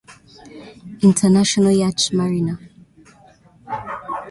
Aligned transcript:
International 1.09 1.69
yacht 1.81 2.01
marina. 2.17 2.55